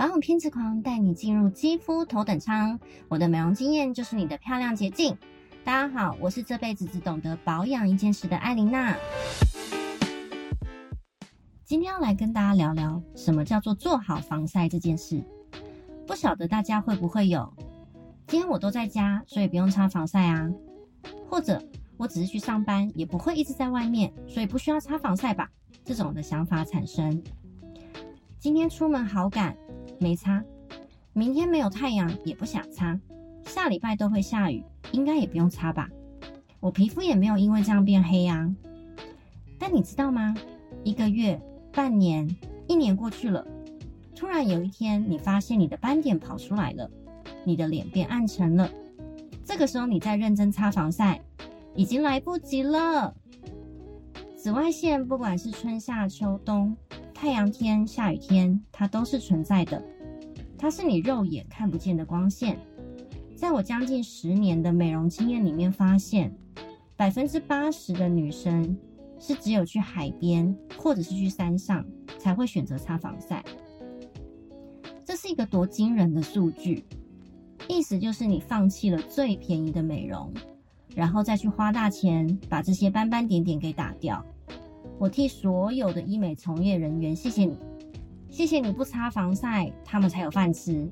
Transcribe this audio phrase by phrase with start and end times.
[0.00, 5.14] 保养偏执狂带你进入肌肤头等舱，我的美容经验就是你的漂亮捷径。
[5.62, 8.96] 大家好，我是这辈子只懂得保养一件事的艾琳娜。
[11.66, 15.22] 今天要来跟大家聊聊什么叫做做好防晒这件事。
[16.06, 17.52] 不晓得大家会不会有，
[18.26, 20.50] 今天我都在家，所以不用擦防晒啊。
[21.28, 21.62] 或者
[21.98, 25.50] 我只是去上班，也不会一直在外面，所以不需要擦防晒吧？
[25.84, 27.22] 这种的想法产生。
[28.38, 29.54] 今天出门好赶，
[30.00, 30.42] 没擦；
[31.12, 32.98] 明天没有太阳，也不想擦。
[33.44, 35.90] 下礼拜都会下雨，应该也不用擦吧？
[36.58, 38.50] 我皮肤也没有因为这样变黑啊。
[39.58, 40.34] 但你知道吗？
[40.84, 41.38] 一个月、
[41.70, 42.34] 半年、
[42.66, 43.46] 一年过去了，
[44.16, 46.90] 突然有一天，你发现你的斑点跑出来了，
[47.44, 48.70] 你的脸变暗沉了。
[49.44, 51.20] 这个时候，你再认真擦防晒，
[51.74, 53.14] 已经来不及了。
[54.34, 56.74] 紫外线不管是春夏秋冬，
[57.20, 59.84] 太阳天、下雨天，它都是存在的。
[60.56, 62.58] 它是你肉眼看不见的光线。
[63.36, 66.34] 在我将近十年的美容经验里面，发现
[66.96, 68.74] 百分之八十的女生
[69.18, 71.84] 是只有去海边或者是去山上
[72.18, 73.44] 才会选择擦防晒。
[75.04, 76.82] 这是一个多惊人的数据！
[77.68, 80.32] 意思就是你放弃了最便宜的美容，
[80.94, 84.24] 然后再去花大钱把这些斑斑点点给打掉。
[85.00, 87.56] 我替所有的医美从业人员谢谢你，
[88.28, 90.86] 谢谢你不擦防晒，他们才有饭吃。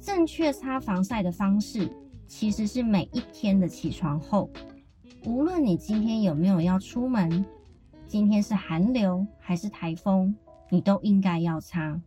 [0.00, 1.92] 正确擦防晒的方式，
[2.26, 4.48] 其实是每一天的起床后，
[5.26, 7.44] 无论你今天有没有要出门，
[8.06, 10.34] 今天是寒流还是台风，
[10.70, 12.00] 你都应该要擦。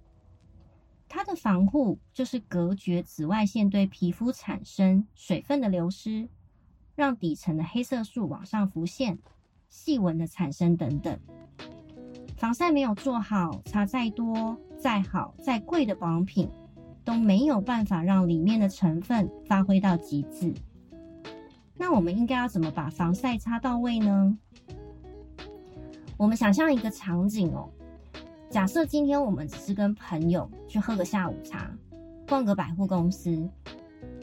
[1.08, 6.28] 它的防护就是隔绝紫外线对皮肤产生水分的流失，
[6.96, 9.20] 让底层的黑色素往上浮现，
[9.70, 11.18] 细纹的产生等等。
[12.36, 16.50] 防晒没有做好，擦再多、再好、再贵的保养品，
[17.04, 20.54] 都没有办法让里面的成分发挥到极致。
[21.76, 24.38] 那我们应该要怎么把防晒擦到位呢？
[26.16, 27.70] 我们想象一个场景哦。
[28.50, 31.70] 假设今天我们只是跟朋友去喝个下午茶，
[32.28, 33.50] 逛个百货公司，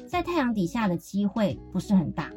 [0.06, 2.30] 在太阳底下的机会不是很大。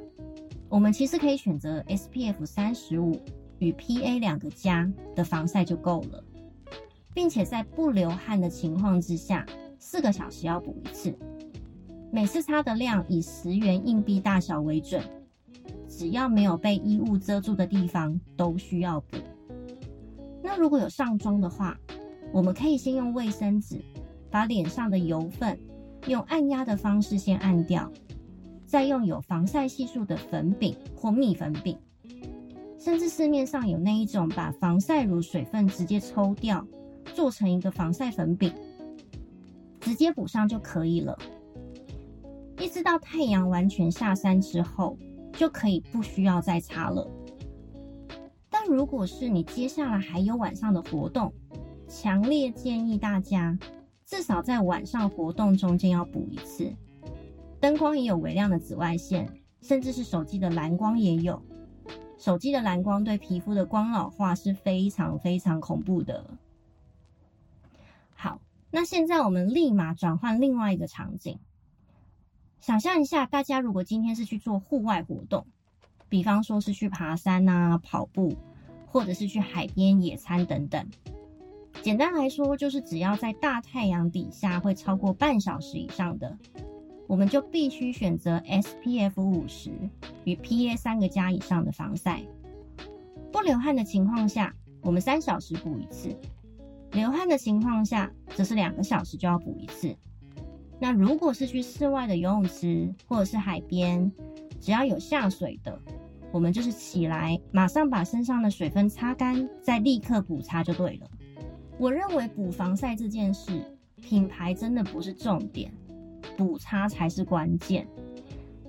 [0.70, 3.20] 我们其实可以选择 SPF 三十五
[3.60, 6.24] 与 PA 两个加的防晒就够了，
[7.14, 9.46] 并且在不流汗的情况之下，
[9.80, 11.18] 四个小时要补一次，
[12.12, 15.02] 每次擦的量以十元硬币大小为准，
[15.88, 19.18] 只要没有被衣物遮住的地方都需要补。
[20.44, 21.78] 那如果有上妆的话，
[22.34, 23.82] 我们可以先用卫生纸
[24.30, 25.58] 把脸上的油分
[26.08, 27.90] 用按压的方式先按掉，
[28.68, 31.78] 再用有防晒系数的粉饼或蜜粉饼，
[32.78, 36.68] 甚至市面上有那一种把防晒乳水分直接抽掉，
[37.16, 38.54] 做成一个防晒粉饼，
[39.80, 41.18] 直接补上就可以了。
[42.60, 44.98] 一直到太阳完全下山之后，
[45.32, 47.10] 就可以不需要再擦了。
[48.50, 51.32] 但如果是你接下来还有晚上的活动，
[51.88, 53.58] 强烈建议大家
[54.06, 56.70] 至少在晚上活动中间要补一次。
[57.60, 61.42] 灯光也有微量的紫外线，甚至是手机的蓝光也有。
[62.18, 66.26] 手机的蓝光对皮肤的光老化是非常非常恐怖的。
[68.14, 68.42] 好，
[68.72, 71.40] 那现在我们立马转换另外一个场景，
[72.60, 75.46] 想象一下，大家如果今天是去做户外活动，
[76.10, 78.36] 比方说是去爬山啊、跑步。
[78.90, 80.90] 或者是去海边野餐等等，
[81.84, 86.36] 简单来说就是只要在大太阳底下会超过半小时以上的，
[87.08, 89.72] 我们就必须选择 SPF 五十
[90.26, 92.22] 与 PA 三个加以上的防晒。
[93.32, 96.10] 不流汗的情况下，我们三小时补一次；
[96.92, 99.96] 流汗的情况下，则是两个小时就要补一次。
[100.80, 104.12] 那如果是去室外的游泳池或者是海边，
[104.60, 105.80] 只要有下水的。
[106.32, 111.10] 我们就是起来，马上把身上的水分擦干，再立刻补擦就对了。
[111.80, 113.62] 我认为补防晒这件事，
[113.96, 115.72] 品牌真的不是重点，
[116.38, 117.88] 补擦才是关键。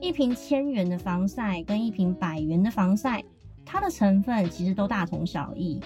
[0.01, 3.23] 一瓶千元的防晒跟一瓶百元的防晒，
[3.67, 5.81] 它的成分其实都大同小异，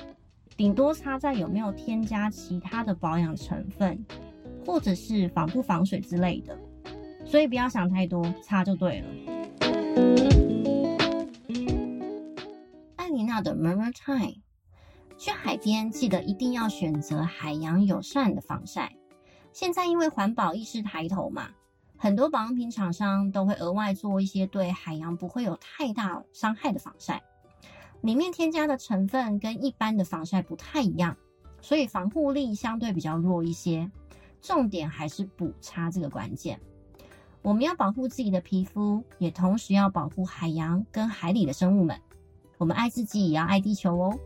[0.57, 4.05] 顶多差在有没有添加其他的保养成分，
[4.65, 6.57] 或者是防不防水之类的。
[7.25, 9.09] 所以不要想太多，擦就对了。
[12.97, 14.43] 艾琳娜的 Murmur Time，
[15.17, 18.93] 去海边记得一定要选择海洋友善的防晒。
[19.53, 21.49] 现在因为环保意识抬头嘛，
[22.03, 27.23] 很多保养品厂商都会额外做一些对海洋不会有太大伤害的防晒，
[28.01, 31.17] 里面添加的成分跟一般的防晒不太一样，
[31.61, 33.89] 所以防护力相对比较弱一些。
[34.41, 36.59] 重点还是补差这个关键。
[37.41, 41.97] 我们要保护自己的皮肤，也同时要保护海洋跟海里的生物们。
[42.59, 44.19] 我们爱自己，也要爱地球哦。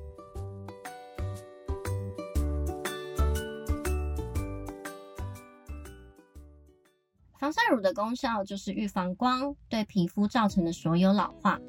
[7.46, 11.60] 防晒乳的功效就是预防光对皮肤造成的所有老化，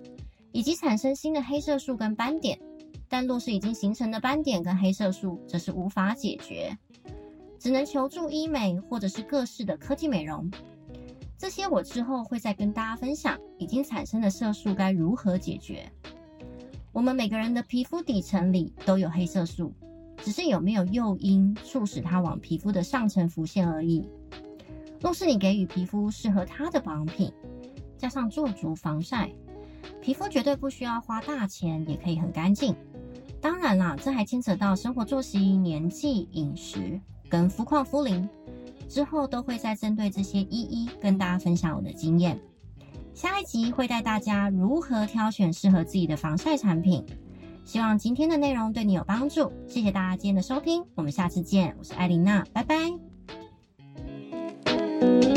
[0.52, 2.60] 以及产生新的黑色素跟斑点。
[3.08, 6.76] 但若是已经形成的斑点跟黑色素，则是无法解决，
[7.60, 10.50] 只能求助医美或者是各式的科技美容。
[11.38, 15.88] 这些我之后会再跟大家分享，已经产生的色素该如何解决。
[16.92, 19.72] 我们每个人的皮肤底层里都有黑色素，
[20.24, 24.10] 只是有没有诱因促使它往皮肤的上层浮现而已。
[25.00, 27.32] 若是你给予皮肤适合它的保养品，
[27.98, 29.30] 加上做足防晒，
[30.02, 32.76] 皮肤绝对不需要花大钱也可以很干净。
[33.40, 37.00] 当然啦，这还牵扯到生活作息、年纪、饮食
[37.30, 38.28] 跟肤况、肤龄。
[38.90, 42.40] 之后都会再针对这些一一跟大家分享我的经验。
[43.14, 47.06] 下一集会带大家如何挑选适合自己的防晒产品。
[47.66, 53.07] 希望今天的内容对你有帮助，谢谢大家今天的收听，我们下次见，我是艾琳娜，拜拜。
[55.00, 55.37] Thank you.